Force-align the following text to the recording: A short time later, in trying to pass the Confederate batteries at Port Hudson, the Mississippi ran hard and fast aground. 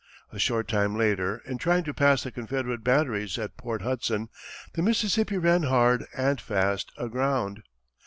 A 0.31 0.39
short 0.39 0.67
time 0.67 0.97
later, 0.97 1.43
in 1.45 1.59
trying 1.59 1.83
to 1.83 1.93
pass 1.93 2.23
the 2.23 2.31
Confederate 2.31 2.83
batteries 2.83 3.37
at 3.37 3.55
Port 3.55 3.83
Hudson, 3.83 4.29
the 4.73 4.81
Mississippi 4.81 5.37
ran 5.37 5.61
hard 5.61 6.07
and 6.17 6.41
fast 6.41 6.91
aground. 6.97 7.61